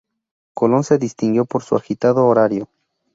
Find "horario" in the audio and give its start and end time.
2.25-2.67